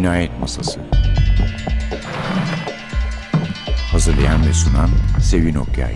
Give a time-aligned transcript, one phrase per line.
[0.00, 0.80] Cinayet Masası
[3.92, 4.90] Hazırlayan ve sunan
[5.22, 5.94] Sevin Okyay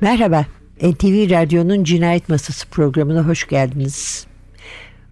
[0.00, 0.46] Merhaba,
[0.82, 4.26] NTV Radyo'nun Cinayet Masası programına hoş geldiniz.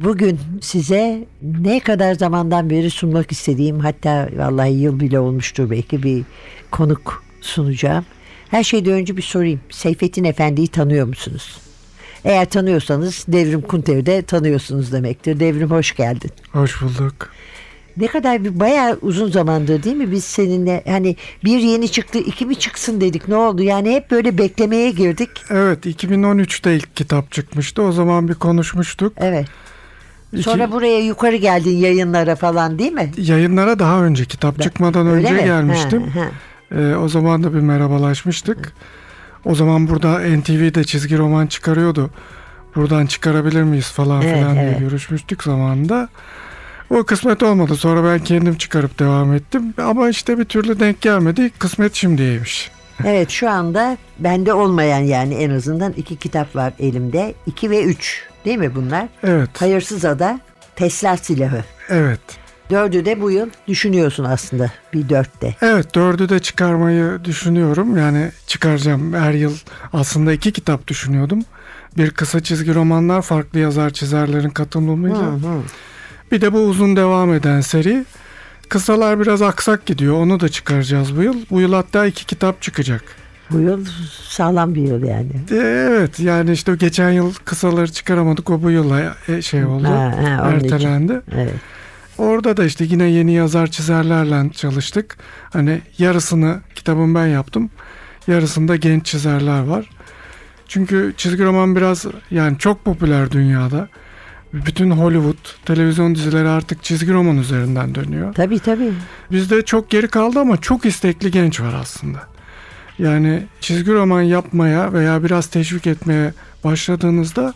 [0.00, 6.24] Bugün size ne kadar zamandan beri sunmak istediğim hatta vallahi yıl bile olmuştur belki bir
[6.70, 8.04] konuk sunacağım.
[8.50, 9.60] Her şeyden önce bir sorayım.
[9.70, 11.58] Seyfettin Efendi'yi tanıyor musunuz?
[12.24, 15.40] Eğer tanıyorsanız Devrim Kunter'i de tanıyorsunuz demektir.
[15.40, 16.30] Devrim hoş geldin.
[16.52, 17.30] Hoş bulduk.
[17.96, 22.46] Ne kadar bir bayağı uzun zamandır değil mi biz seninle hani bir yeni çıktı iki
[22.46, 25.30] mi çıksın dedik ne oldu yani hep böyle beklemeye girdik.
[25.50, 29.12] Evet 2013'te ilk kitap çıkmıştı o zaman bir konuşmuştuk.
[29.16, 29.46] Evet.
[30.32, 33.12] İki- Sonra buraya yukarı geldin yayınlara falan değil mi?
[33.16, 35.44] Yayınlara daha önce kitap çıkmadan Öyle önce mi?
[35.44, 36.02] gelmiştim.
[36.08, 36.30] Ha, ha.
[36.74, 38.72] Ee, o zaman da bir merhabalaşmıştık.
[39.44, 42.10] O zaman burada NTV'de çizgi roman çıkarıyordu.
[42.76, 44.78] Buradan çıkarabilir miyiz falan Evet, filan evet.
[44.78, 46.08] diye görüşmüştük zamanında.
[46.90, 47.76] O kısmet olmadı.
[47.76, 49.74] Sonra ben kendim çıkarıp devam ettim.
[49.78, 51.50] Ama işte bir türlü denk gelmedi.
[51.58, 52.70] Kısmet şimdiymiş.
[53.04, 57.34] Evet şu anda bende olmayan yani en azından iki kitap var elimde.
[57.46, 59.08] 2 ve 3 değil mi bunlar?
[59.22, 59.50] Evet.
[59.60, 60.40] Hayırsız Ada,
[60.76, 61.64] Tesla Silahı.
[61.88, 62.20] Evet.
[62.70, 65.56] Dördü de bu yıl düşünüyorsun aslında bir dörtte.
[65.62, 67.96] Evet dördü de çıkarmayı düşünüyorum.
[67.96, 69.54] Yani çıkaracağım her yıl
[69.92, 71.42] aslında iki kitap düşünüyordum.
[71.96, 75.18] Bir kısa çizgi romanlar farklı yazar çizerlerin katılımıyla.
[75.22, 75.62] Hı hı.
[76.32, 78.04] Bir de bu uzun devam eden seri.
[78.68, 80.14] Kısalar biraz aksak gidiyor.
[80.14, 81.36] Onu da çıkaracağız bu yıl.
[81.50, 83.02] Bu yıl hatta iki kitap çıkacak.
[83.50, 83.86] Bu yıl
[84.28, 85.30] sağlam bir yıl yani.
[85.50, 85.56] E,
[85.90, 88.50] Evet yani işte geçen yıl kısaları çıkaramadık.
[88.50, 89.84] O bu yıla e, şey oldu.
[89.84, 90.74] Ha, ha, onun için.
[90.74, 91.20] ertelendi.
[91.34, 91.54] Evet.
[92.20, 95.16] Orada da işte yine yeni yazar çizerlerle çalıştık.
[95.52, 97.70] Hani yarısını kitabın ben yaptım.
[98.26, 99.90] Yarısında genç çizerler var.
[100.68, 103.88] Çünkü çizgi roman biraz yani çok popüler dünyada.
[104.52, 108.34] Bütün Hollywood televizyon dizileri artık çizgi roman üzerinden dönüyor.
[108.34, 108.92] Tabii tabii.
[109.30, 112.18] Bizde çok geri kaldı ama çok istekli genç var aslında.
[112.98, 116.32] Yani çizgi roman yapmaya veya biraz teşvik etmeye
[116.64, 117.54] başladığınızda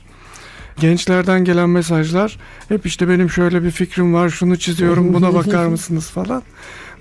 [0.81, 6.11] gençlerden gelen mesajlar hep işte benim şöyle bir fikrim var, şunu çiziyorum, buna bakar mısınız
[6.11, 6.43] falan.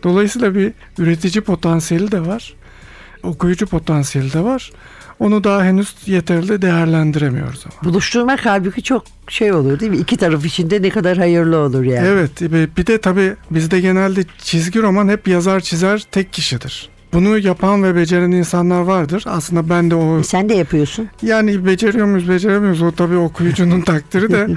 [0.03, 2.53] Dolayısıyla bir üretici potansiyeli de var.
[3.23, 4.71] Okuyucu potansiyeli de var.
[5.19, 7.91] Onu daha henüz yeterli değerlendiremiyoruz ama.
[7.91, 9.97] Buluşturmak halbuki çok şey olur değil mi?
[9.97, 12.07] İki taraf için de ne kadar hayırlı olur yani.
[12.07, 16.89] Evet ve bir de tabii bizde genelde çizgi roman hep yazar çizer tek kişidir.
[17.13, 19.23] Bunu yapan ve beceren insanlar vardır.
[19.27, 21.09] Aslında ben de o E sen de yapıyorsun.
[21.21, 24.47] yani beceriyor muyuz beceremiyoruz o tabii okuyucunun takdiri de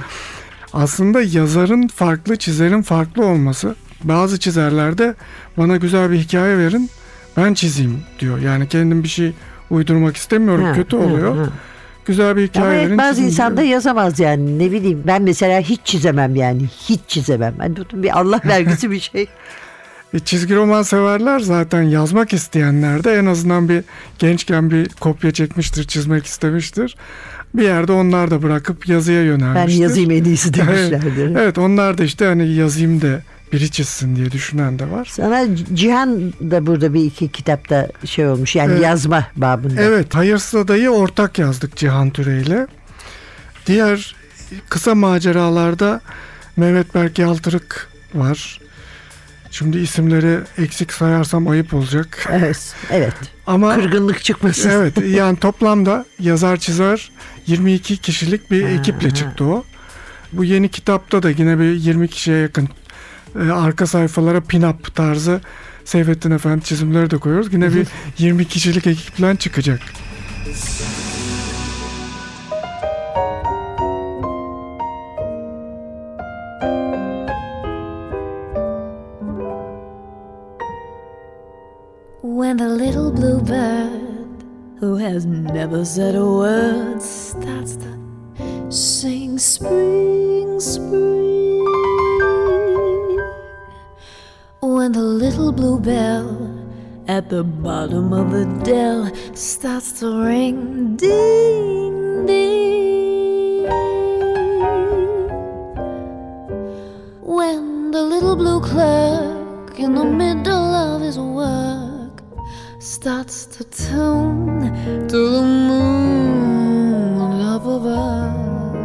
[0.73, 3.75] aslında yazarın farklı çizerin farklı olması.
[4.03, 5.15] Bazı çizerlerde
[5.57, 6.89] bana güzel bir hikaye verin
[7.37, 8.39] ben çizeyim diyor.
[8.39, 9.33] Yani kendim bir şey
[9.69, 11.37] uydurmak istemiyorum Ha, kötü ha, oluyor.
[11.37, 11.49] ha.
[12.05, 12.87] Güzel bir hikaye Ama verin.
[12.89, 17.53] evet, bazı insan da yazamaz yani ne bileyim ben mesela hiç çizemem yani hiç çizemem.
[17.59, 19.27] Ben tutun bir Allah vergisi bir şey.
[20.13, 23.83] E, çizgi roman severler zaten yazmak isteyenler de en azından bir
[24.19, 26.95] gençken bir kopya çekmiştir, çizmek istemiştir.
[27.53, 29.81] Bir yerde onlar da bırakıp yazıya Ben yönelmiştir.
[29.81, 31.35] yazayım en iyisi demişlerdir.
[31.35, 33.21] Evet onlar da işte hani yazayım da
[33.53, 35.05] biri çizsin diye düşünen de var.
[35.11, 38.83] Sana Cihan da burada bir iki kitapta şey olmuş yani Evet.
[38.83, 39.81] yazma babında.
[39.81, 42.67] Evet Hayırsız Adayı ortak yazdık Cihan Türe'yle.
[43.65, 44.15] Diğer
[44.69, 46.01] kısa maceralarda
[46.57, 48.59] Mehmet Berk Yaltırık var.
[49.51, 52.27] Şimdi isimleri eksik sayarsam ayıp olacak.
[52.31, 52.75] Evet.
[52.91, 53.13] Evet.
[53.47, 54.69] Ama Kırgınlık çıkmasın.
[54.69, 57.11] evet yani toplamda yazar çizer
[57.47, 59.15] 22 kişilik bir Ha, ekiple ha.
[59.15, 59.63] çıktı o.
[60.33, 62.69] Bu yeni kitapta da yine bir 20 kişiye yakın
[63.47, 65.41] e, arka sayfalara pin-up tarzı
[65.85, 67.53] Seyfettin Efendi çizimleri de koyuyoruz.
[67.53, 67.87] Yine bir
[68.17, 69.79] 20 kişilik ekiple çıkacak.
[82.47, 84.41] When the little blue bird,
[84.79, 91.65] who has never said a word, starts to sing spring, spring.
[94.61, 96.25] When the little blue bell
[97.09, 103.63] at the bottom of the dell starts to ring, ding, ding.
[107.23, 111.86] When the little blue clerk in the middle of his work
[112.87, 114.71] starts to tune
[115.09, 118.77] to the moon up above.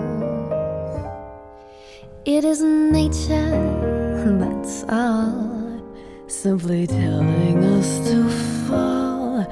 [2.25, 5.81] It is nature, that's all,
[6.27, 8.29] simply telling us to
[8.67, 9.47] fall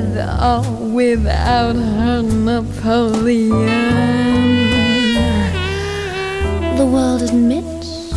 [0.00, 0.62] with or
[0.92, 3.66] without her Napoleon.
[6.76, 8.12] The world admits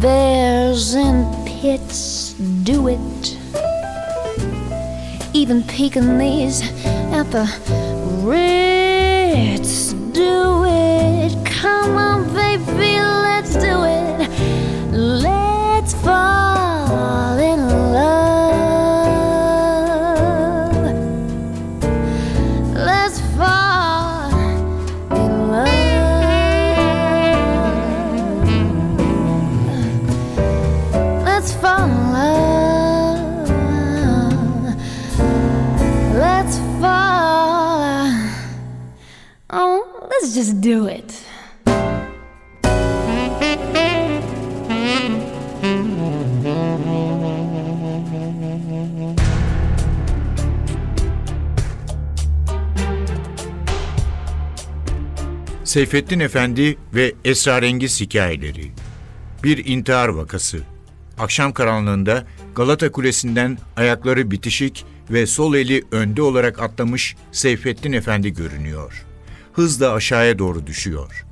[0.00, 2.34] bears and pits
[2.64, 3.38] do it.
[5.32, 6.62] Even Pekingese
[7.12, 7.46] at the
[8.22, 11.46] Ritz do it.
[11.46, 14.05] Come on, baby, let's do it.
[55.76, 58.72] Seyfettin Efendi ve Esrarengiz Hikayeleri
[59.42, 60.58] Bir intihar vakası
[61.18, 69.04] Akşam karanlığında Galata Kulesi'nden ayakları bitişik ve sol eli önde olarak atlamış Seyfettin Efendi görünüyor.
[69.52, 71.26] Hızla aşağıya doğru düşüyor.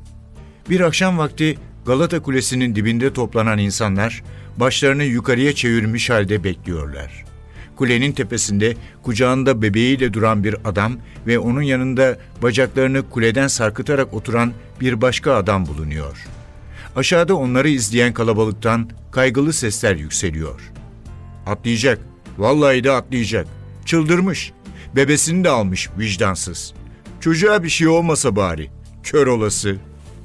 [0.70, 4.22] Bir akşam vakti Galata Kulesi'nin dibinde toplanan insanlar
[4.56, 7.24] başlarını yukarıya çevirmiş halde bekliyorlar.
[7.76, 15.00] Kulenin tepesinde kucağında bebeğiyle duran bir adam ve onun yanında bacaklarını kuleden sarkıtarak oturan bir
[15.00, 16.26] başka adam bulunuyor.
[16.96, 20.60] Aşağıda onları izleyen kalabalıktan kaygılı sesler yükseliyor.
[21.46, 21.98] Atlayacak.
[22.38, 23.46] Vallahi de atlayacak.
[23.84, 24.52] Çıldırmış.
[24.96, 26.74] Bebesini de almış vicdansız.
[27.20, 28.70] Çocuğa bir şey olmasa bari.
[29.02, 29.76] Kör olası.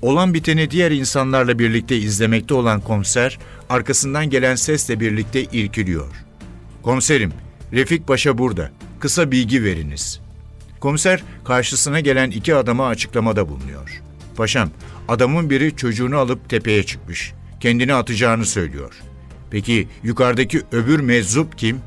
[0.01, 3.39] Olan biteni diğer insanlarla birlikte izlemekte olan komiser,
[3.69, 6.28] arkasından gelen sesle birlikte irkiliyor.
[6.83, 7.31] Komiserim,
[7.73, 8.71] Refik Paşa burada.
[8.99, 10.19] Kısa bilgi veriniz.
[10.79, 14.01] Komiser karşısına gelen iki adama açıklamada bulunuyor.
[14.35, 14.69] Paşam,
[15.07, 17.33] adamın biri çocuğunu alıp tepeye çıkmış.
[17.59, 18.93] Kendini atacağını söylüyor.
[19.51, 21.79] Peki yukarıdaki öbür meczup kim?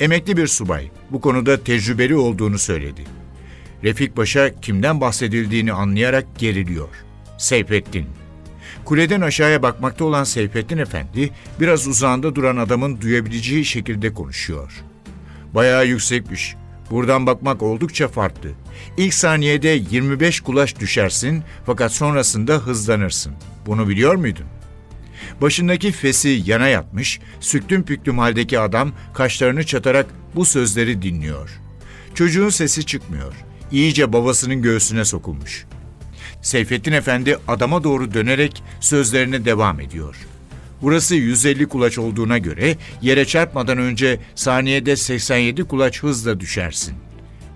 [0.00, 0.90] Emekli bir subay.
[1.10, 3.04] Bu konuda tecrübeli olduğunu söyledi.
[3.82, 6.88] Refik Paşa kimden bahsedildiğini anlayarak geriliyor.
[7.38, 8.06] Seyfettin.
[8.84, 11.30] Kuleden aşağıya bakmakta olan Seyfettin Efendi
[11.60, 14.72] biraz uzağında duran adamın duyabileceği şekilde konuşuyor.
[15.54, 16.56] Bayağı yüksekmiş.
[16.90, 18.50] Buradan bakmak oldukça farklı.
[18.96, 23.32] İlk saniyede 25 kulaç düşersin fakat sonrasında hızlanırsın.
[23.66, 24.46] Bunu biliyor muydun?
[25.40, 31.60] Başındaki fesi yana yatmış, süktüm püktüm haldeki adam kaşlarını çatarak bu sözleri dinliyor.
[32.14, 33.34] Çocuğun sesi çıkmıyor.
[33.72, 35.66] İyice babasının göğsüne sokulmuş.
[36.44, 40.16] Seyfettin Efendi adama doğru dönerek sözlerine devam ediyor.
[40.82, 46.94] Burası 150 kulaç olduğuna göre yere çarpmadan önce saniyede 87 kulaç hızla düşersin.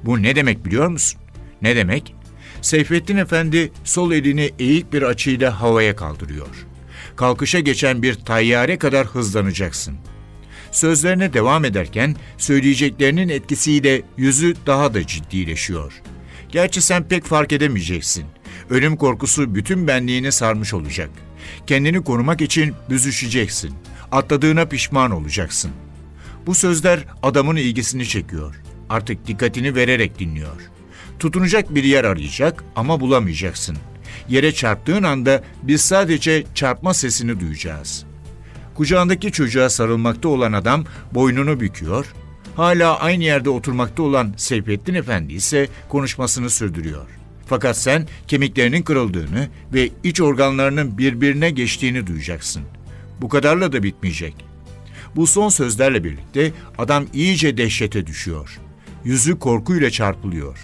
[0.04, 1.21] Bu ne demek biliyor musun?
[1.62, 2.14] Ne demek?
[2.62, 6.66] Seyfettin Efendi sol elini eğik bir açıyla havaya kaldırıyor.
[7.16, 9.97] Kalkışa geçen bir tayyare kadar hızlanacaksın.
[10.73, 15.92] Sözlerine devam ederken söyleyeceklerinin etkisiyle yüzü daha da ciddileşiyor.
[16.49, 18.25] Gerçi sen pek fark edemeyeceksin.
[18.71, 21.11] Ölüm korkusu bütün benliğini sarmış olacak.
[21.67, 23.75] Kendini korumak için büzüşeceksin.
[24.13, 25.71] Atladığına pişman olacaksın.
[26.47, 28.55] Bu sözler adamın ilgisini çekiyor.
[28.91, 30.71] Artık dikkatini vererek dinliyor.
[31.19, 33.77] Tutunacak bir yer arayacak ama bulamayacaksın.
[34.29, 38.05] Yere çarptığın anda biz sadece çarpma sesini duyacağız.
[38.75, 40.85] Kucağındaki çocuğa sarılmakta olan adam
[41.15, 42.07] boynunu büküyor.
[42.57, 47.18] Hala aynı yerde oturmakta olan Seyfettin Efendi ise konuşmasını sürdürüyor.
[47.49, 52.62] Fakat sen kemiklerinin kırıldığını ve iç organlarının birbirine geçtiğini duyacaksın.
[53.21, 54.35] Bu kadarla da bitmeyecek.
[55.17, 58.59] Bu son sözlerle birlikte adam iyice dehşete düşüyor.
[59.05, 60.59] Yüzü korkuyla çarpılıyor.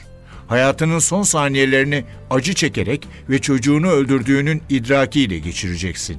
[0.47, 6.17] Hayatının son saniyelerini acı çekerek ve çocuğunu öldürdüğünün idrakiyle geçireceksin.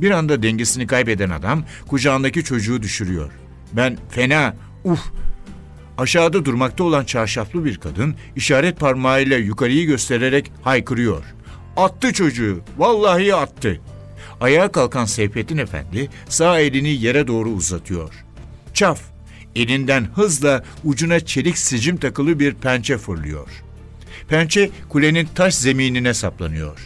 [0.00, 3.32] Bir anda dengesini kaybeden adam kucağındaki çocuğu düşürüyor.
[3.72, 5.00] Ben fena, uf
[5.98, 11.24] Aşağıda durmakta olan çarşaflı bir kadın işaret parmağıyla yukarıyı göstererek haykırıyor.
[11.76, 13.80] Attı çocuğu, vallahi attı.
[14.40, 18.24] Ayağa kalkan Seyfettin Efendi sağ elini yere doğru uzatıyor.
[18.74, 19.00] Çaf,
[19.56, 23.48] elinden hızla ucuna çelik sicim takılı bir pençe fırlıyor.
[24.28, 26.78] Pençe kulenin taş zeminine saplanıyor.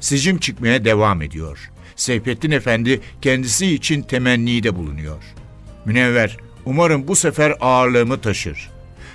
[0.00, 1.70] Sicim çıkmaya devam ediyor.
[1.96, 5.22] Seyfettin Efendi kendisi için temennide bulunuyor.
[5.84, 6.36] Münevver,
[6.68, 8.70] Umarım bu sefer ağırlığımı taşır.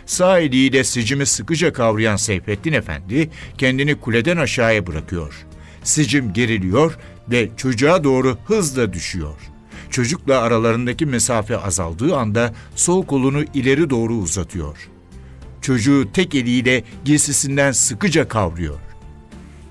[0.05, 5.45] Sağ eliyle sicimi sıkıca kavrayan Seyfettin Efendi kendini kuleden aşağıya bırakıyor.
[5.83, 6.97] Sicim geriliyor
[7.31, 9.35] ve çocuğa doğru hızla düşüyor.
[9.89, 14.89] Çocukla aralarındaki mesafe azaldığı anda sol kolunu ileri doğru uzatıyor.
[15.61, 18.79] Çocuğu tek eliyle giysisinden sıkıca kavruyor.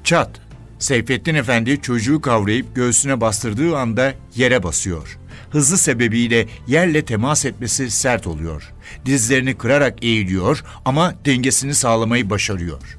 [0.05, 0.41] Çat!
[0.79, 5.19] Seyfettin Efendi çocuğu kavrayıp göğsüne bastırdığı anda yere basıyor
[5.53, 8.73] hızı sebebiyle yerle temas etmesi sert oluyor.
[9.07, 12.99] Dizlerini kırarak eğiliyor ama dengesini sağlamayı başarıyor.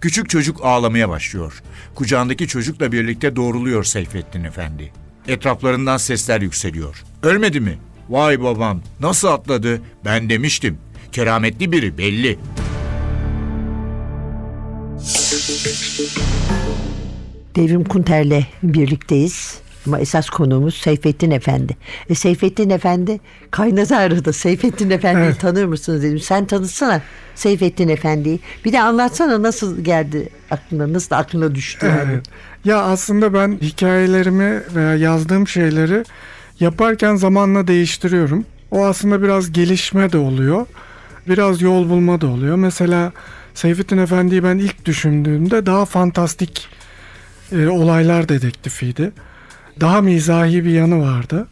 [0.00, 1.62] Küçük çocuk ağlamaya başlıyor.
[1.94, 4.92] Kucağındaki çocukla birlikte doğruluyor Seyfettin Efendi.
[5.28, 7.04] Etraflarından sesler yükseliyor.
[7.22, 7.78] Ölmedi mi?
[8.08, 9.80] Vay babam nasıl atladı?
[10.04, 10.78] Ben demiştim.
[11.12, 12.38] Kerametli biri belli.
[17.56, 19.65] Devrim Kunter'le birlikteyiz.
[19.86, 21.76] Ama esas konuğumuz Seyfettin Efendi.
[22.10, 24.32] E, Seyfettin Efendi kaynata aradı.
[24.32, 25.40] Seyfettin Efendi'yi Evet.
[25.40, 26.18] tanır mısınız dedim.
[26.20, 27.02] Sen tanıtsana
[27.34, 28.40] Seyfettin Efendi'yi.
[28.64, 31.86] Bir de anlatsana nasıl geldi aklına, nasıl aklına düştü.
[31.86, 32.12] yani.
[32.12, 32.26] Evet.
[32.64, 36.04] Ya aslında ben hikayelerimi veya yazdığım şeyleri
[36.60, 38.44] yaparken zamanla değiştiriyorum.
[38.70, 40.66] O aslında biraz gelişme de oluyor.
[41.28, 42.56] Biraz yol bulma da oluyor.
[42.56, 43.12] Mesela
[43.54, 46.68] Seyfettin Efendi'yi ben ilk düşündüğümde daha fantastik
[47.52, 49.12] e, olaylar dedektifiydi.
[49.80, 51.46] Daha mizahi bir yanı vardı.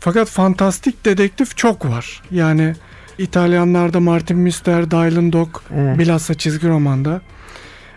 [0.00, 2.22] Fakat fantastik dedektif çok var.
[2.30, 2.74] Yani
[3.18, 5.98] İtalyanlarda Martin Mister, Dylan Dog Evet.
[5.98, 7.20] bilhassa çizgi romanda.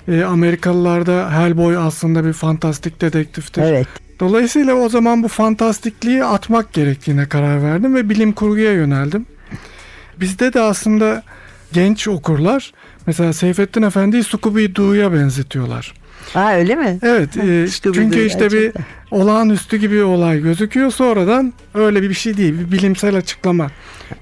[0.07, 3.61] E, Amerikalılarda Hellboy aslında bir fantastik dedektiftir.
[3.61, 3.87] Evet.
[4.19, 9.25] Dolayısıyla o zaman bu fantastikliği atmak gerektiğine karar verdim ve bilim kurguya yöneldim.
[10.19, 11.23] Bizde de aslında
[11.73, 12.71] genç okurlar
[13.07, 15.93] mesela Seyfettin Efendi'yi Scooby-Doo'ya benzetiyorlar.
[16.35, 16.99] Aa öyle mi?
[17.03, 18.85] Evet, e, çünkü işte bir gerçekten.
[19.11, 20.91] olağanüstü gibi bir olay gözüküyor.
[20.91, 23.67] Sonradan öyle bir şey değil, bir bilimsel açıklama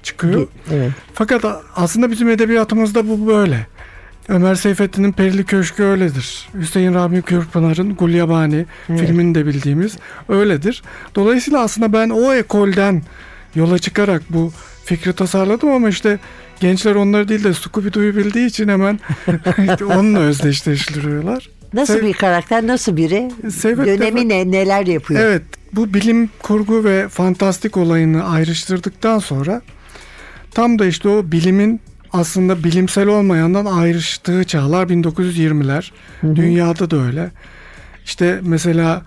[0.02, 0.46] çıkıyor.
[0.74, 0.90] Evet.
[1.14, 3.66] Fakat a- aslında bizim edebiyatımızda bu böyle.
[4.28, 6.48] Ömer Seyfettin'in Perili Köşkü öyledir.
[6.54, 9.96] Hüseyin Rahmi Kürpınar'ın Gulyabani filmini de bildiğimiz
[10.28, 10.82] öyledir.
[11.14, 13.02] Dolayısıyla aslında ben o ekolden
[13.54, 14.52] yola çıkarak bu
[14.84, 16.18] fikri tasarladım ama işte
[16.60, 19.00] gençler onları değil de Scooby-Doo'yu bildiği için hemen
[19.96, 21.48] onunla özdeşleştiriyorlar.
[21.72, 23.30] Nasıl Sev- bir karakter, nasıl biri?
[23.50, 25.20] Seyfettin Dönemi ne, neler yapıyor?
[25.20, 25.42] Evet,
[25.72, 29.62] bu bilim kurgu ve fantastik olayını ayrıştırdıktan sonra
[30.50, 31.80] tam da işte o bilimin
[32.12, 35.92] aslında bilimsel olmayandan ayrıştığı çağlar 1920'ler.
[36.22, 37.30] Dünyada da öyle.
[38.04, 39.02] İşte mesela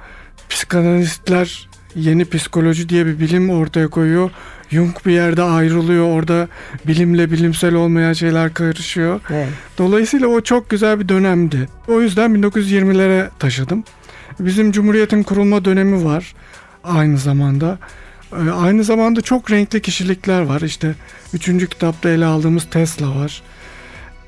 [0.49, 4.31] psikanalistler yeni psikoloji diye bir bilim ortaya koyuyor.
[4.69, 6.05] Jung bir yerde ayrılıyor.
[6.05, 6.47] Orada
[6.87, 9.21] bilimle bilimsel olmayan şeyler karışıyor.
[9.29, 9.47] Evet.
[9.77, 11.69] Dolayısıyla o çok güzel bir dönemdi.
[11.87, 13.83] O yüzden 1920'lere taşıdım.
[14.39, 16.33] Bizim Cumhuriyet'in kurulma dönemi var
[16.83, 17.77] aynı zamanda.
[18.33, 20.61] Ee, Aynı zamanda çok renkli kişilikler var.
[20.61, 20.95] İşte
[21.33, 23.41] üçüncü kitapta ele aldığımız Tesla var.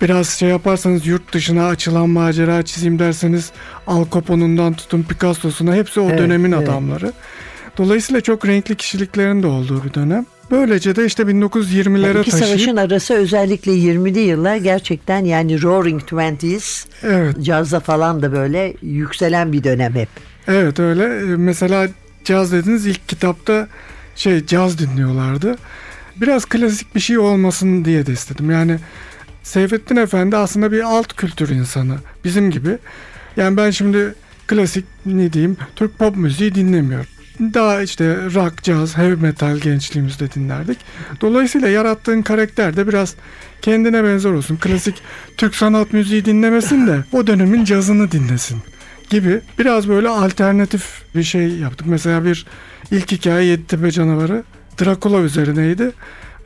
[0.01, 3.51] Biraz şey yaparsanız yurt dışına açılan macera çizeyim derseniz
[3.88, 6.69] Al Capone'undan tutun Picasso'suna hepsi o Evet, dönemin evet.
[6.69, 7.13] adamları.
[7.78, 10.25] Dolayısıyla çok renkli kişiliklerin de olduğu bir dönem.
[10.51, 16.86] Böylece de işte 1920'lere İki taşıyıp savaşın arası özellikle 20'li yıllar gerçekten yani Roaring Twenties
[17.04, 20.10] evet cazda falan da böyle yükselen bir dönem hep.
[20.48, 21.04] Evet öyle.
[21.04, 21.88] Ee, Mesela
[22.24, 23.68] caz dediniz ilk kitapta
[24.16, 25.56] şey caz dinliyorlardı.
[26.16, 28.51] Biraz klasik bir şey olmasın diye de istedim.
[28.51, 28.78] Yani
[29.44, 31.96] Seyfettin Efendi aslında bir alt kültür insanı.
[32.24, 32.78] Bizim gibi.
[33.38, 34.16] Yani ben şimdi
[34.48, 37.08] klasik ne diyeyim Türk pop müziği dinlemiyorum.
[37.41, 40.77] Daha işte rock, caz, heavy metal gençliğimizde dinlerdik.
[41.21, 43.15] Dolayısıyla yarattığın karakter de biraz
[43.62, 44.57] kendine benzer olsun.
[44.57, 44.95] Klasik
[45.38, 48.57] Türk sanat müziği dinlemesin de o dönemin cazını dinlesin
[49.10, 51.88] gibi biraz böyle alternatif bir şey yaptık.
[51.88, 52.45] Mesela bir
[52.91, 54.43] ilk hikaye Yeditepe Canavarı
[54.81, 55.91] Drakula üzerineydi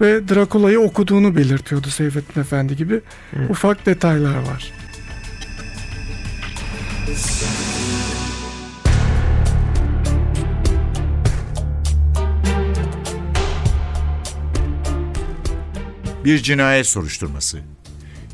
[0.01, 3.01] ve Drakula'yı okuduğunu belirtiyordu Seyfettin Efendi gibi.
[3.49, 4.71] Ufak detaylar var.
[16.25, 17.59] Bir cinayet soruşturması.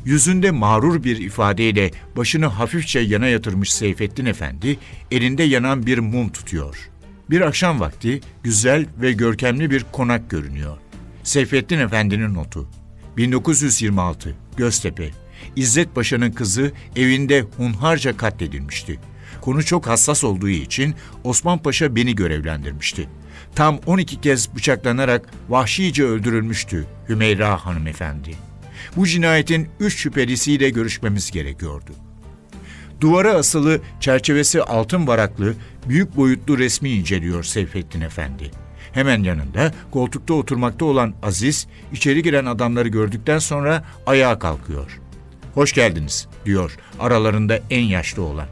[0.04, 4.78] Yüzünde mağrur bir ifadeyle başını hafifçe yana yatırmış Seyfettin Efendi
[5.10, 6.90] elinde yanan bir mum tutuyor.
[7.30, 10.78] Bir akşam vakti güzel ve görkemli bir konak görünüyor.
[11.22, 12.68] Seyfettin Efendi'nin notu.
[13.16, 15.10] 1926 Göztepe.
[15.56, 18.98] İzzet Paşa'nın kızı evinde hunharca katledilmişti.
[19.40, 23.08] Konu çok hassas olduğu için Osman Paşa beni görevlendirmişti.
[23.54, 28.34] Tam 12 kez bıçaklanarak vahşice öldürülmüştü Hümeyra hanımefendi.
[28.96, 31.92] Bu cinayetin üç şüphelisiyle görüşmemiz gerekiyordu.
[33.00, 35.54] Duvara asılı çerçevesi altın varaklı
[35.88, 38.50] büyük boyutlu resmi inceliyor Seyfettin Efendi.
[38.92, 45.00] Hemen yanında koltukta oturmakta olan Aziz içeri giren adamları gördükten sonra ayağa kalkıyor.
[45.54, 48.48] Hoş geldiniz diyor aralarında en yaşlı olan.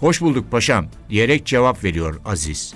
[0.00, 2.74] Hoş bulduk paşam diyerek cevap veriyor Aziz.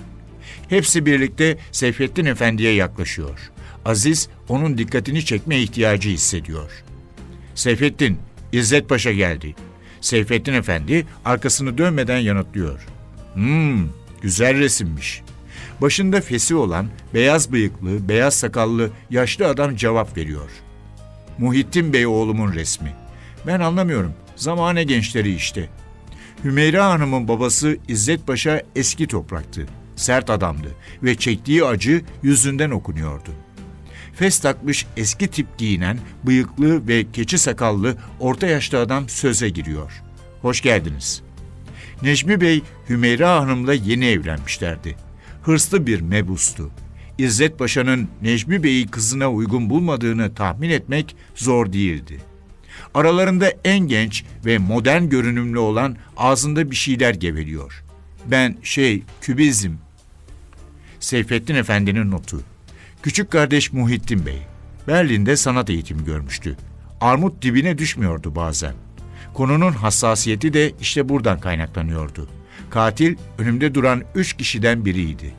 [0.69, 3.51] Hepsi birlikte Seyfettin Efendi'ye yaklaşıyor.
[3.85, 6.71] Aziz onun dikkatini çekme ihtiyacı hissediyor.
[7.55, 8.17] Seyfettin,
[8.51, 9.55] İzzet Paşa geldi.
[10.01, 12.85] Seyfettin Efendi arkasını dönmeden yanıtlıyor.
[13.33, 13.87] Hmm,
[14.21, 15.21] güzel resimmiş.
[15.81, 20.49] Başında fesi olan, beyaz bıyıklı, beyaz sakallı yaşlı adam cevap veriyor.
[21.37, 22.93] Muhittin Bey oğlumun resmi.
[23.47, 24.13] Ben anlamıyorum.
[24.35, 25.69] Zamane gençleri işte.
[26.43, 29.65] Hümeyra Hanım'ın babası İzzet Paşa eski topraktı.
[29.97, 33.31] Sert adamdı ve çektiği acı yüzünden okunuyordu.
[34.13, 40.03] Fes takmış eski tip giyinen, bıyıklı ve keçi sakallı orta yaşlı adam söze giriyor.
[40.41, 41.21] Hoş geldiniz.
[42.01, 44.95] Necmi Bey, Hümeyra Hanım'la yeni evlenmişlerdi.
[45.41, 46.71] Hırslı bir mebustu.
[47.17, 52.17] İzzet Paşa'nın Necmi Bey'i kızına uygun bulmadığını tahmin etmek zor değildi.
[52.93, 57.83] Aralarında en genç ve modern görünümlü olan ağzında bir şeyler geveliyor.
[58.25, 59.71] Ben şey, kübizm.
[61.07, 62.41] Seyfettin Efendi'nin notu.
[63.03, 64.41] Küçük kardeş Muhittin Bey.
[64.87, 66.57] Berlin'de sanat eğitimi görmüştü.
[67.01, 68.73] Armut dibine düşmüyordu bazen.
[69.33, 72.29] Konunun hassasiyeti de işte buradan kaynaklanıyordu.
[72.69, 75.33] Katil önümde duran üç kişiden biriydi.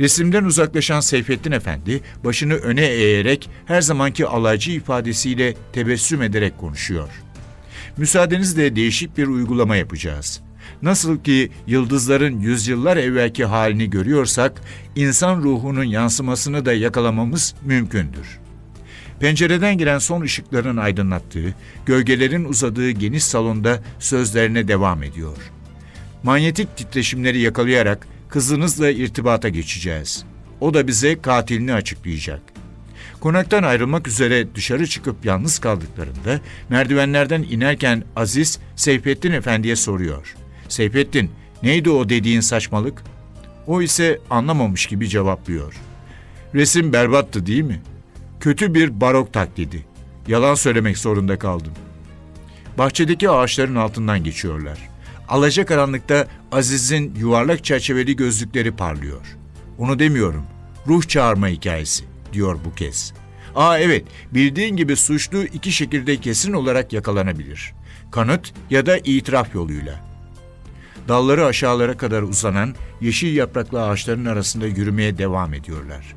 [0.00, 7.08] Resimden uzaklaşan Seyfettin Efendi başını öne eğerek her zamanki alaycı ifadesiyle tebessüm ederek konuşuyor.
[7.96, 10.40] Müsaadenizle değişik bir uygulama yapacağız.
[10.82, 14.60] Nasıl ki yıldızların yüzyıllar evvelki halini görüyorsak,
[14.96, 18.38] insan ruhunun yansımasını da yakalamamız mümkündür.
[19.20, 21.54] Pencereden giren son ışıkların aydınlattığı,
[21.86, 25.36] gölgelerin uzadığı geniş salonda sözlerine devam ediyor.
[26.22, 30.24] Manyetik titreşimleri yakalayarak kızınızla irtibata geçeceğiz.
[30.60, 32.42] O da bize katilini açıklayacak.
[33.20, 40.34] Konaktan ayrılmak üzere dışarı çıkıp yalnız kaldıklarında merdivenlerden inerken Aziz Seyfettin Efendi'ye soruyor.
[40.68, 41.30] Seyfettin
[41.62, 43.02] neydi o dediğin saçmalık?
[43.66, 45.74] O ise anlamamış gibi cevaplıyor.
[46.54, 47.82] Resim berbattı değil mi?
[48.40, 49.84] Kötü bir barok taklidi.
[50.28, 51.72] Yalan söylemek zorunda kaldım.
[52.78, 54.78] Bahçedeki ağaçların altından geçiyorlar.
[55.28, 59.36] Alacakaranlıkta Aziz'in yuvarlak çerçeveli gözlükleri parlıyor.
[59.78, 60.44] Onu demiyorum.
[60.86, 63.12] Ruh çağırma hikayesi diyor bu kez.
[63.54, 67.72] Aa evet, bildiğin gibi suçlu iki şekilde kesin olarak yakalanabilir.
[68.10, 70.13] Kanıt ya da itiraf yoluyla.
[71.08, 76.14] Dalları aşağılara kadar uzanan yeşil yapraklı ağaçların arasında yürümeye devam ediyorlar.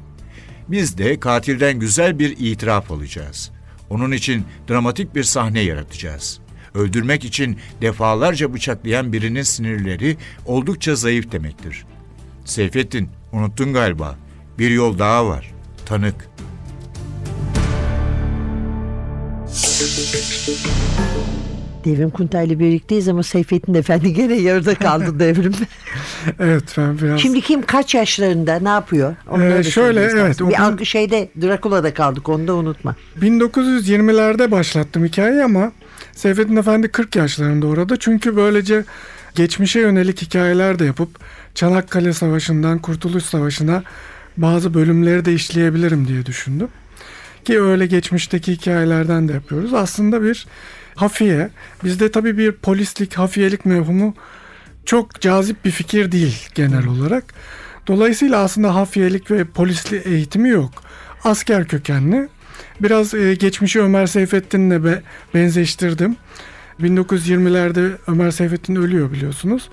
[0.67, 3.51] Biz de katilden güzel bir itiraf alacağız.
[3.89, 6.39] Onun için dramatik bir sahne yaratacağız.
[6.73, 11.85] Öldürmek için defalarca bıçaklayan birinin sinirleri oldukça zayıf demektir.
[12.45, 14.15] Seyfettin, unuttun galiba.
[14.59, 15.53] Bir yol daha var.
[15.85, 16.29] Tanık.
[21.85, 25.53] Devrim Kuntay'la birlikteyiz ama Seyfettin Efendi gene yarıda kaldı devrim.
[26.39, 27.19] Evet ben biraz...
[27.19, 29.15] Şimdi kim kaç yaşlarında ne yapıyor?
[29.29, 32.95] Onları Ee, şöyle, evet, Bir algı şeyde Drakula'da kaldık onu da unutma.
[33.21, 35.71] 1920'lerde başlattım hikayeyi ama
[36.11, 37.97] Seyfettin Efendi 40 yaşlarında orada.
[37.99, 38.83] Çünkü böylece
[39.35, 41.09] geçmişe yönelik hikayeler de yapıp
[41.55, 43.83] Çanakkale Savaşı'ndan Kurtuluş Savaşı'na
[44.37, 46.67] bazı bölümleri de işleyebilirim diye düşündüm.
[47.45, 49.73] Ki öyle geçmişteki hikayelerden de yapıyoruz.
[49.73, 50.47] Aslında bir
[50.97, 51.49] hafiye.
[51.83, 54.13] Bizde tabii bir polislik, hafiyelik mevhumu
[54.85, 57.33] çok cazip bir fikir değil genel olarak.
[57.87, 60.71] Dolayısıyla aslında hafiyelik ve polisli eğitimi yok.
[61.23, 62.29] Asker kökenli.
[62.81, 65.01] Biraz e, geçmişi Ömer Seyfettin'le be,
[65.33, 66.15] benzeştirdim.
[66.81, 69.69] 1920'lerde Ömer Seyfettin ölüyor biliyorsunuz.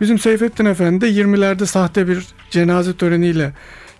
[0.00, 3.52] Bizim Seyfettin Efendi de 20'lerde sahte bir cenaze töreniyle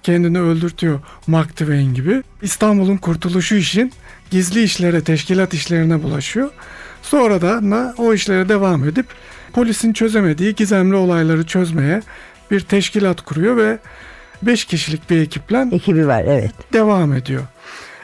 [0.03, 2.23] kendini öldürtüyor Mark Twain gibi.
[2.43, 3.93] İstanbul'un kurtuluşu için
[4.31, 6.51] gizli işlere, teşkilat işlerine bulaşıyor.
[7.03, 9.07] Sonra da o işlere devam edip
[9.53, 12.03] polisin çözemediği gizemli olayları çözmeye
[12.51, 13.79] bir teşkilat kuruyor ve
[14.43, 16.53] 5 kişilik bir ekiple Ekibi var evet.
[16.73, 17.43] devam ediyor.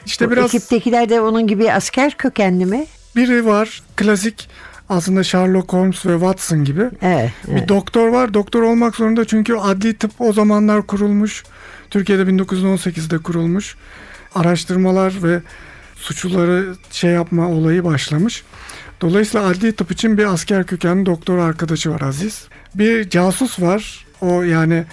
[0.07, 2.87] İşte Bu biraz ekiptekiler de onun gibi asker kökenli mi?
[3.17, 4.49] biri var klasik
[4.89, 6.83] aslında Sherlock Holmes ve Watson gibi.
[7.03, 7.31] Evet.
[7.47, 7.69] Bir evet.
[7.69, 8.35] doktor var.
[8.35, 11.45] Doktor olmak zorunda çünkü adli tıp o zamanlar kurulmuş.
[11.91, 13.77] Türkiye'de 1918'de kurulmuş.
[14.35, 15.41] Araştırmalar ve
[16.03, 18.43] suçluları şey yapma olayı başlamış.
[19.01, 22.45] Dolayısıyla adli tıp için bir asker kökenli doktor arkadaşı var Aziz.
[22.75, 24.07] Bir casus var.
[24.21, 24.85] O yani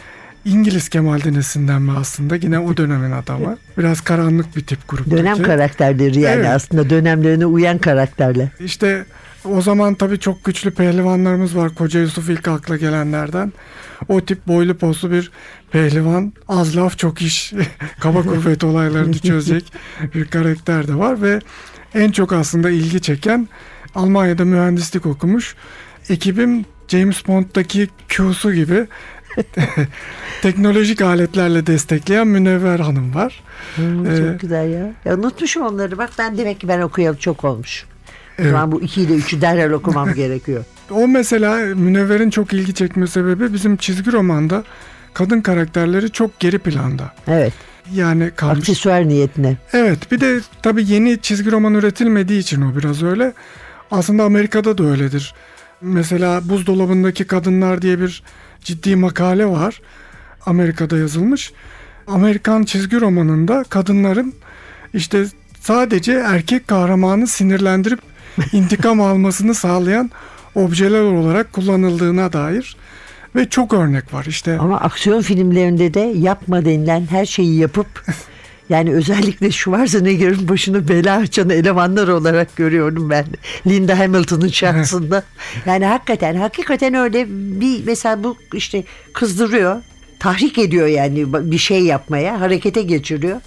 [0.45, 2.35] İngiliz Kemal Dinesi'nden mi aslında?
[2.35, 3.57] Yine o dönemin adamı.
[3.77, 5.17] Biraz karanlık bir tip gruptaki.
[5.17, 6.47] Dönem karakterleri yani Evet.
[6.49, 8.47] aslında dönemlerine uyan karakterler.
[8.59, 9.05] İşte
[9.45, 11.75] o zaman tabii çok güçlü pehlivanlarımız var.
[11.75, 13.53] Koca Yusuf ilk akla gelenlerden.
[14.07, 15.31] O tip boylu poslu bir
[15.71, 16.33] pehlivan.
[16.47, 17.53] Az laf çok iş.
[17.99, 19.73] Kaba kuvvet olaylarını çözecek
[20.15, 21.39] bir karakter de var ve
[21.93, 23.47] en çok aslında ilgi çeken
[23.95, 25.55] Almanya'da mühendislik okumuş.
[26.09, 28.87] Ekibim James Bond'daki Q'su gibi
[30.41, 33.43] teknolojik aletlerle destekleyen Münevver Hanım var.
[33.75, 34.93] Hmm, Ee, çok güzel ya.
[35.05, 35.15] ya.
[35.17, 37.85] Unutmuşum onları bak ben demek ki ben okuyalı çok olmuş.
[38.41, 38.51] Evet.
[38.51, 40.63] zaman bu 2 ile 3'ü derhal okumam gerekiyor.
[40.91, 44.63] O mesela Münevver'in çok ilgi çekme sebebi bizim çizgi romanda
[45.13, 47.13] kadın karakterleri çok geri planda.
[47.27, 47.53] Evet.
[47.93, 48.59] Yani kalmış.
[48.59, 49.57] Aksesuar niyetine.
[49.73, 53.33] Evet bir de tabii yeni çizgi roman üretilmediği için o biraz öyle.
[53.91, 55.33] Aslında Amerika'da da öyledir.
[55.81, 58.23] Mesela buzdolabındaki kadınlar diye bir
[58.61, 59.81] ciddi makale var.
[60.45, 61.53] Amerika'da yazılmış.
[62.07, 64.33] Amerikan çizgi romanında kadınların
[64.93, 65.25] işte
[65.59, 67.99] sadece erkek kahramanı sinirlendirip
[68.53, 70.11] intikam almasını sağlayan
[70.55, 72.77] objeler olarak kullanıldığına dair
[73.35, 74.25] ve çok örnek var.
[74.25, 77.87] İşte Ama aksiyon filmlerinde de yapma denilen her şeyi yapıp
[78.69, 83.25] yani özellikle Schwarzenegger'in başını bela açan elemanlar olarak görüyorum ben.
[83.67, 85.23] Linda Hamilton'ın şahsında.
[85.65, 89.81] Yani hakikaten hakikaten öyle bir mesela bu işte kızdırıyor.
[90.19, 93.41] Tahrik ediyor yani bir şey yapmaya, harekete geçiriyor.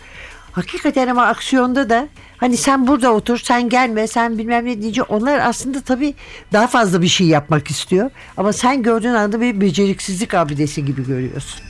[0.53, 2.09] Hakikaten ama aksiyonda da
[2.43, 6.15] hani sen burada otur, sen gelme, sen bilmem ne deyince onlar aslında tabii
[6.53, 8.11] daha fazla bir şey yapmak istiyor.
[8.37, 11.61] Ama sen gördüğün anda bir beceriksizlik abidesi gibi görüyorsun.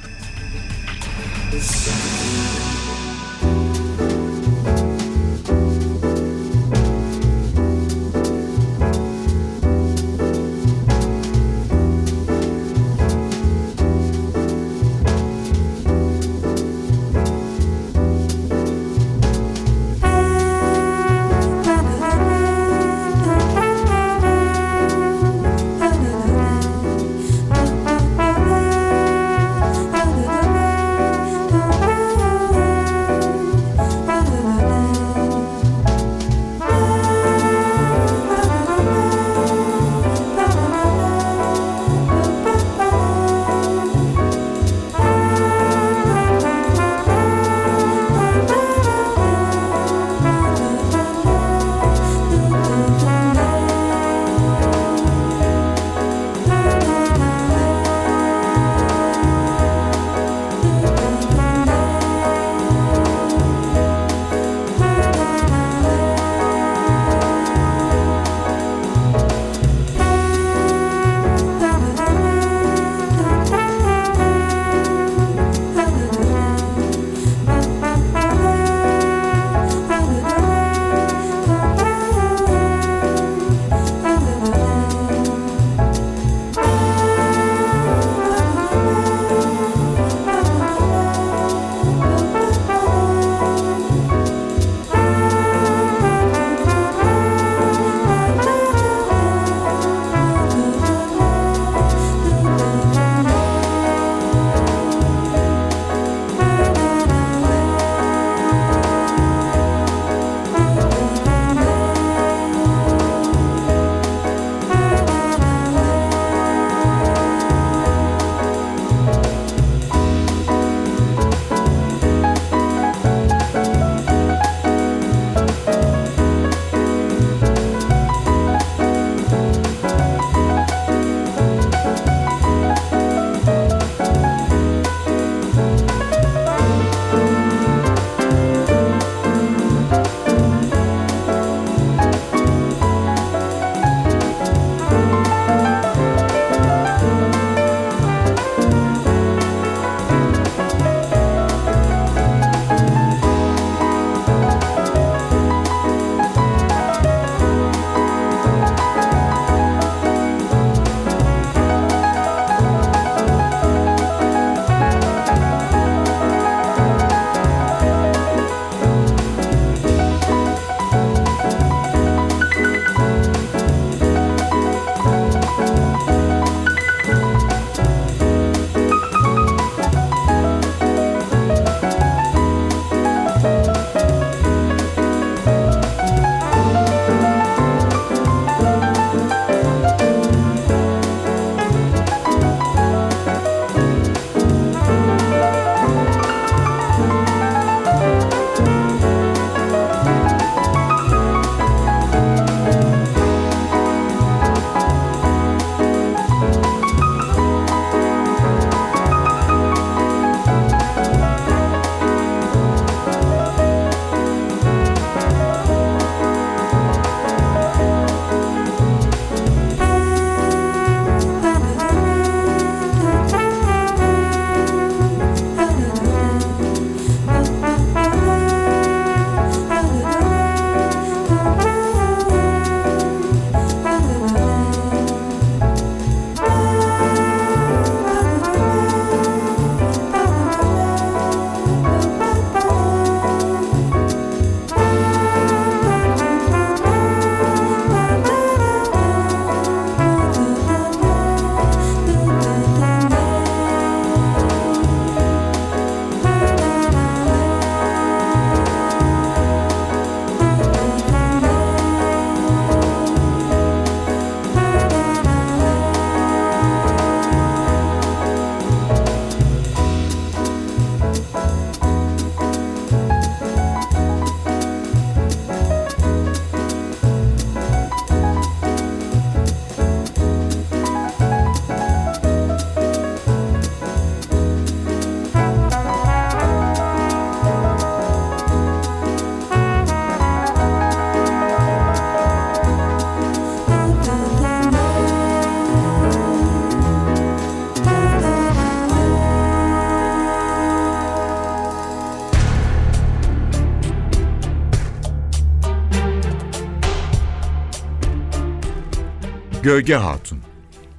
[309.62, 310.38] Gölge Hatun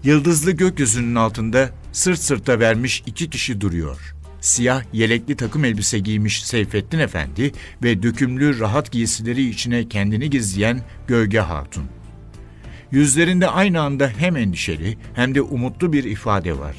[0.03, 4.15] Yıldızlı gökyüzünün altında sırt sırta vermiş iki kişi duruyor.
[4.41, 7.51] Siyah yelekli takım elbise giymiş Seyfettin Efendi
[7.83, 11.83] ve dökümlü rahat giysileri içine kendini gizleyen Gölge Hatun.
[12.91, 16.75] Yüzlerinde aynı anda hem endişeli hem de umutlu bir ifade var.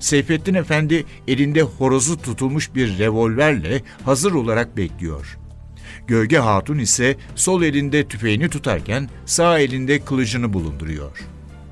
[0.00, 5.38] Seyfettin Efendi elinde horozu tutulmuş bir revolverle hazır olarak bekliyor.
[6.08, 11.18] Gölge Hatun ise sol elinde tüfeğini tutarken sağ elinde kılıcını bulunduruyor.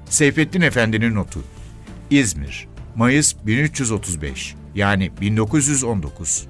[0.05, 1.41] Seyfettin Efendi'nin notu.
[2.11, 6.47] İzmir, Mayıs 1335 yani 1919.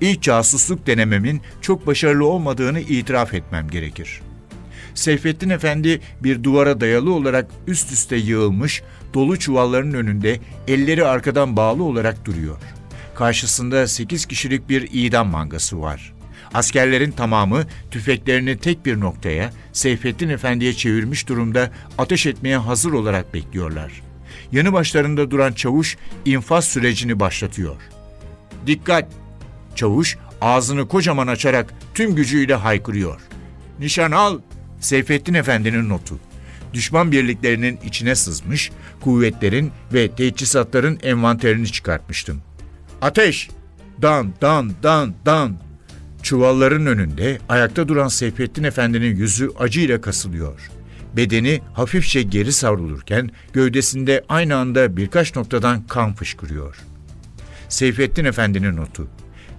[0.00, 4.20] İlk casusluk denememin çok başarılı olmadığını itiraf etmem gerekir.
[4.94, 8.82] Seyfettin Efendi bir duvara dayalı olarak üst üste yığılmış
[9.14, 12.56] dolu çuvalların önünde elleri arkadan bağlı olarak duruyor.
[13.14, 16.19] Karşısında 8 kişilik bir idam mangası var.
[16.54, 24.02] Askerlerin tamamı tüfeklerini tek bir noktaya Seyfettin Efendi'ye çevirmiş durumda ateş etmeye hazır olarak bekliyorlar.
[24.52, 27.76] Yanı başlarında duran çavuş infaz sürecini başlatıyor.
[28.66, 29.08] Dikkat!
[29.74, 33.20] Çavuş ağzını kocaman açarak tüm gücüyle haykırıyor.
[33.78, 34.40] Nişan al!
[34.80, 36.18] Seyfettin Efendi'nin notu.
[36.72, 42.42] Düşman birliklerinin içine sızmış, kuvvetlerin ve teçhizatların envanterini çıkartmıştım.
[43.02, 43.50] Ateş!
[44.02, 45.69] Dan, dan, dan, dan!
[46.22, 50.70] Çuvalların önünde ayakta duran Seyfettin Efendi'nin yüzü acıyla kasılıyor.
[51.16, 56.76] Bedeni hafifçe geri savrulurken gövdesinde aynı anda birkaç noktadan kan fışkırıyor.
[57.68, 59.08] Seyfettin Efendi'nin notu.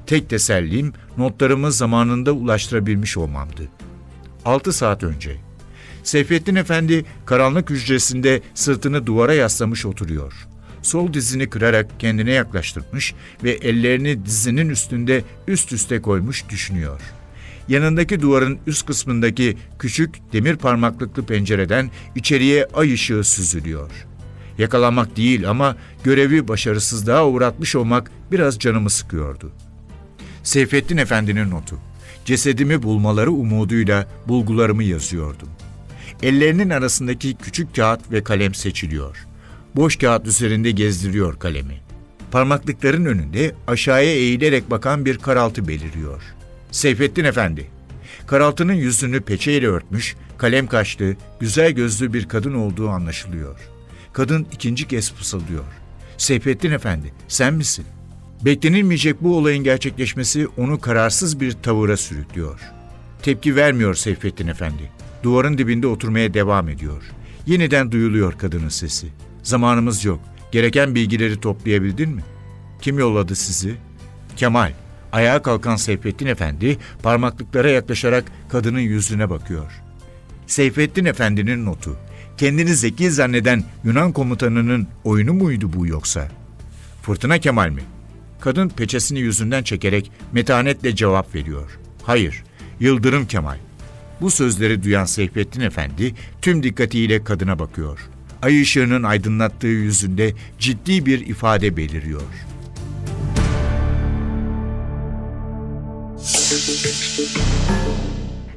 [0.05, 3.67] Tek tesellim notlarımı zamanında ulaştırabilmiş olmamdı.
[4.45, 5.37] 6 saat önce.
[6.03, 10.47] Seyfettin Efendi karanlık hücresinde sırtını duvara yaslamış oturuyor.
[10.81, 13.13] Sol dizini kırarak kendine yaklaştırmış
[13.43, 17.01] ve ellerini dizinin üstünde üst üste koymuş düşünüyor.
[17.67, 23.91] Yanındaki duvarın üst kısmındaki küçük demir parmaklıklı pencereden içeriye ay ışığı süzülüyor.
[24.57, 29.51] Yakalanmak değil ama görevi başarısızlığa uğratmış olmak biraz canımı sıkıyordu.
[30.43, 31.77] Seyfettin Efendi'nin notu.
[32.25, 35.49] Cesedimi bulmaları umuduyla bulgularımı yazıyordum.
[36.23, 39.30] Ellerinin arasındaki küçük kağıt ve kalem seçiliyor.
[39.75, 41.81] Boş kağıt üzerinde gezdiriyor kalemi.
[42.31, 46.21] Parmaklıkların önünde aşağıya eğilerek bakan bir karaltı beliriyor.
[46.71, 47.67] Seyfettin Efendi.
[48.27, 53.59] Karaltının yüzünü peçeyle örtmüş, kalem kaşlı, güzel gözlü bir kadın olduğu anlaşılıyor.
[54.13, 55.65] Kadın ikinci kez fısıldıyor.
[56.17, 57.85] Seyfettin Efendi, sen misin?
[58.45, 62.59] Beklenilmeyecek bu olayın gerçekleşmesi onu kararsız bir tavıra sürüklüyor.
[63.21, 64.91] Tepki vermiyor Seyfettin Efendi.
[65.23, 67.03] Duvarın dibinde oturmaya devam ediyor.
[67.45, 69.07] Yeniden duyuluyor kadının sesi.
[69.43, 70.19] Zamanımız yok.
[70.51, 72.23] Gereken bilgileri toplayabildin mi?
[72.81, 73.75] Kim yolladı sizi?
[74.35, 74.73] Kemal.
[75.11, 79.71] Ayağa kalkan Seyfettin Efendi parmaklıklara yaklaşarak kadının yüzüne bakıyor.
[80.47, 81.97] Seyfettin Efendi'nin notu.
[82.37, 86.27] Kendini zeki zanneden Yunan komutanının oyunu muydu bu yoksa?
[87.01, 87.81] Fırtına Kemal mi?
[88.39, 91.79] Kadın peçesini yüzünden çekerek metanetle cevap veriyor.
[92.03, 92.43] Hayır,
[92.79, 93.57] Yıldırım Kemal.
[94.21, 98.09] Bu sözleri duyan Seyfettin Efendi tüm dikkatiyle kadına bakıyor.
[98.41, 102.21] Ay ışığının aydınlattığı yüzünde ciddi bir ifade beliriyor.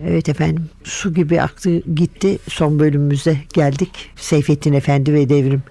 [0.07, 3.88] Evet efendim su gibi aktı gitti son bölümümüze geldik.
[4.16, 5.62] Seyfettin Efendi ve Devrim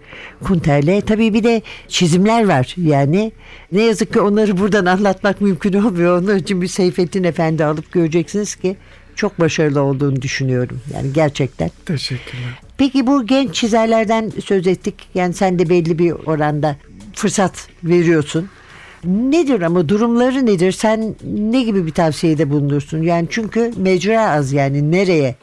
[0.43, 1.01] Kunter'le.
[1.01, 3.31] Tabii bir de çizimler var yani.
[3.71, 6.21] Ne yazık ki onları buradan anlatmak mümkün olmuyor.
[6.21, 8.77] Onun için bir Seyfettin Efendi alıp göreceksiniz ki
[9.15, 10.81] çok başarılı olduğunu düşünüyorum.
[10.93, 11.71] Yani gerçekten.
[11.85, 12.61] Teşekkürler.
[12.83, 14.95] Peki bu genç çizerlerden söz ettik.
[15.15, 16.75] Yani sen de belli bir oranda
[17.13, 18.49] fırsat veriyorsun.
[19.03, 20.71] Nedir ama durumları nedir?
[20.71, 23.01] Sen ne gibi bir tavsiyede bulunursun?
[23.01, 25.35] Yani çünkü mecra az yani nereye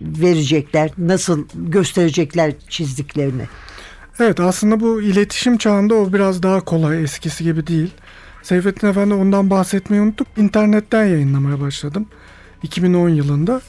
[0.00, 3.42] verecekler, nasıl gösterecekler çizdiklerini?
[4.20, 7.90] Evet aslında bu iletişim çağında o biraz daha kolay eskisi gibi değil.
[8.42, 10.28] Seyfettin Efendi ondan bahsetmeyi unuttuk.
[10.36, 12.06] İnternetten yayınlamaya başladım
[12.62, 13.60] 2010 yılında.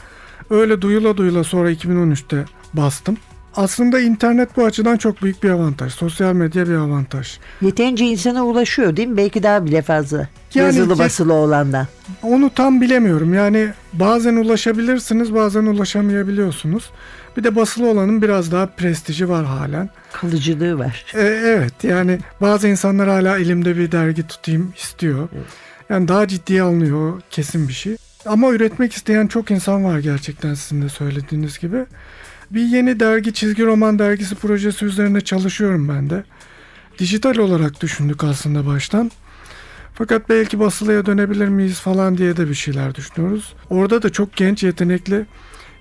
[0.49, 3.17] Öyle duyula duyula sonra 2013'te bastım.
[3.55, 5.93] Aslında internet bu açıdan çok büyük bir avantaj.
[5.93, 7.37] Sosyal medya bir avantaj.
[7.61, 9.17] Yeterince insana ulaşıyor değil mi?
[9.17, 10.27] Belki daha bile fazla.
[10.53, 11.87] Yani Yazılı basılı olandan.
[12.23, 13.33] Onu tam bilemiyorum.
[13.33, 16.89] Yani bazen ulaşabilirsiniz, bazen ulaşamayabiliyorsunuz.
[17.37, 19.89] Bir de basılı olanın biraz daha prestiji var halen.
[20.11, 21.05] Kalıcılığı var.
[21.13, 25.29] E, evet yani bazı insanlar hala elimde bir dergi tutayım istiyor.
[25.89, 27.95] Yani daha ciddiye alınıyor kesin bir şey.
[28.25, 31.85] Ama üretmek isteyen çok insan var gerçekten sizin de söylediğiniz gibi.
[32.51, 36.23] Bir yeni dergi çizgi roman dergisi projesi üzerine çalışıyorum ben de.
[36.99, 39.11] Dijital olarak düşündük aslında baştan.
[39.93, 43.55] Fakat belki basılıya dönebilir miyiz falan diye de bir şeyler düşünüyoruz.
[43.69, 45.25] Orada da çok genç yetenekli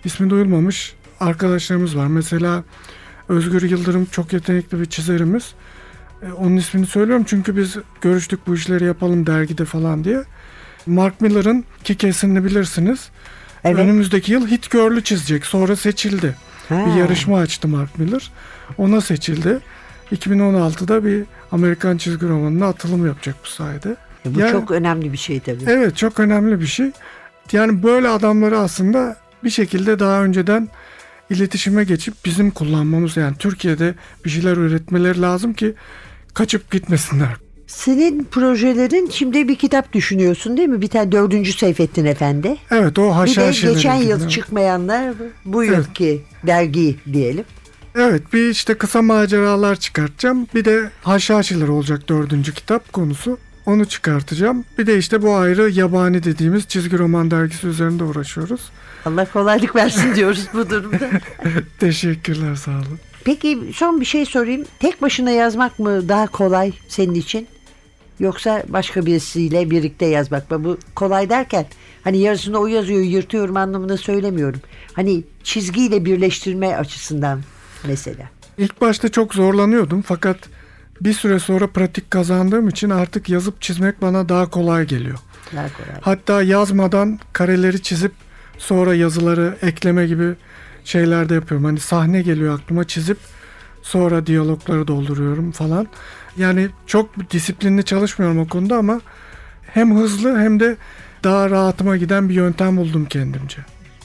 [0.04, 2.06] ismi duyulmamış arkadaşlarımız var.
[2.06, 2.64] Mesela
[3.28, 5.54] Özgür Yıldırım çok yetenekli bir çizerimiz.
[6.22, 10.22] E, Onun ismini söylüyorum çünkü biz görüştük bu işleri yapalım dergide falan diye.
[10.86, 13.08] Mark Miller'ın ki kesinini bilirsiniz.
[13.64, 13.78] Evet.
[13.78, 15.46] Önümüzdeki yıl Hit Girl'ü çizecek.
[15.46, 16.34] Sonra seçildi.
[16.68, 16.86] Ha.
[16.86, 18.30] Bir yarışma açtı Mark Miller.
[18.78, 19.58] Ona seçildi.
[20.12, 23.96] 2016'da bir Amerikan çizgi romanına atılım yapacak bu sayede.
[24.26, 25.64] E, bu Yani- çok önemli bir şey tabii.
[25.66, 26.90] Evet çok önemli bir şey.
[27.52, 30.68] Yani böyle adamları aslında bir şekilde daha önceden
[31.30, 33.94] iletişime geçip bizim kullanmamız yani Türkiye'de
[34.24, 35.74] bir şeyler üretmeleri lazım ki
[36.34, 37.28] kaçıp gitmesinler.
[37.66, 40.80] Senin projelerin şimdi bir kitap düşünüyorsun değil mi?
[40.82, 42.56] Bir tane dördüncü Seyfettin Efendi.
[42.70, 44.30] Evet o Bir de geçen yıl ilgili.
[44.30, 45.14] çıkmayanlar
[45.44, 45.76] bu Evet.
[45.76, 47.44] yılki dergi diyelim.
[47.94, 50.46] Evet bir işte kısa maceralar çıkartacağım.
[50.54, 53.38] Bir de haşhaşiler olacak dördüncü kitap konusu.
[53.66, 54.64] Onu çıkartacağım.
[54.78, 58.60] Bir de işte bu ayrı yabani dediğimiz çizgi roman dergisi üzerinde uğraşıyoruz.
[59.06, 61.10] Allah kolaylık versin diyoruz bu durumda.
[61.78, 62.98] Teşekkürler sağ olun.
[63.24, 64.64] Peki son bir şey sorayım.
[64.78, 67.46] Tek başına yazmak mı daha kolay senin için?
[68.20, 70.64] Yoksa başka birisiyle birlikte yazmak mı?
[70.64, 71.66] Bu kolay derken
[72.04, 74.60] hani yarısını o yazıyor yırtıyorum anlamında söylemiyorum.
[74.92, 77.40] Hani çizgiyle birleştirme açısından
[77.86, 78.30] mesela.
[78.58, 80.36] İlk başta çok zorlanıyordum fakat
[81.00, 85.18] bir süre sonra pratik kazandığım için artık yazıp çizmek bana daha kolay geliyor.
[85.56, 86.00] Daha kolay.
[86.00, 88.12] Hatta yazmadan kareleri çizip
[88.58, 90.34] sonra yazıları ekleme gibi
[90.84, 91.64] şeyler de yapıyorum.
[91.64, 93.18] Hani sahne geliyor aklıma çizip
[93.82, 95.86] sonra diyalogları dolduruyorum falan.
[96.38, 99.00] Yani çok disiplinli çalışmıyorum o konuda ama
[99.62, 100.76] hem hızlı hem de
[101.24, 103.58] daha rahatıma giden bir yöntem buldum kendimce.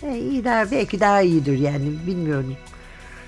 [0.04, 2.56] E, iyi daha belki daha iyidir yani bilmiyorum.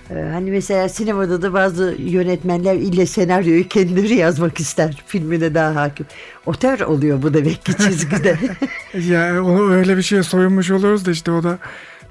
[0.09, 5.03] Ee, hani mesela sinemada da bazı yönetmenler ille senaryoyu kendileri yazmak ister.
[5.07, 6.05] Filmine daha hakim.
[6.45, 8.37] Otör oluyor bu demek ki çizgide.
[9.07, 11.57] Ya onu öyle bir şeye soyunmuş oluyoruz da işte o da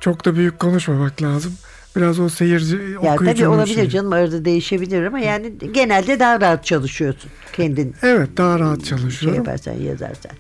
[0.01, 1.53] çok da büyük konuşmamak lazım.
[1.97, 3.91] Biraz o seyirci ya okuyucunun tabii olabilir şeyi.
[3.91, 7.31] canım arada değişebilir ama yani genelde daha rahat çalışıyorsun.
[7.53, 9.39] Kendin Evet daha rahat şey çalışıyorum.
[9.39, 10.33] yaparsan yazarsan.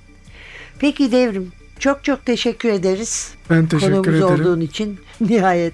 [0.79, 3.35] Peki Devrim çok çok teşekkür ederiz.
[3.51, 4.41] ben teşekkür Konuğumuz ederim.
[4.41, 5.73] olduğun için nihayet.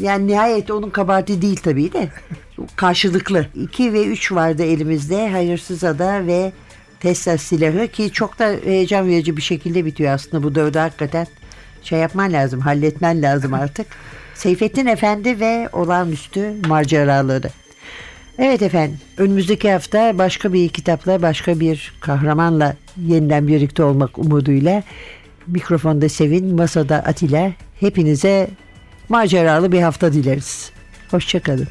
[0.00, 2.08] Yani nihayet onun kabahati değil tabii de.
[2.76, 3.46] Karşılıklı.
[3.54, 5.30] 2 ve 3 vardı elimizde.
[5.30, 6.52] Hayırsız Ada ve
[7.00, 11.26] Tesla silahı ki çok da heyecan verici bir şekilde bitiyor aslında bu dördü hakikaten.
[11.82, 13.86] Şey yapman lazım, halletmen lazım artık.
[14.42, 17.50] Seyfettin Efendi ve olağanüstü maceraları.
[18.38, 22.76] Evet efendim, önümüzdeki hafta başka bir kitapla, başka bir kahramanla
[23.06, 24.82] yeniden birlikte olmak umuduyla
[25.46, 27.52] mikrofonda Sevin, masada Atilla.
[27.80, 28.50] Hepinize
[29.08, 30.72] maceralı bir hafta dileriz.
[31.10, 31.68] Hoşçakalın.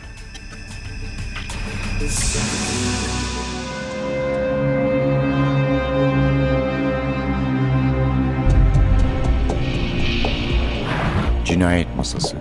[11.46, 12.41] Cinayet Masası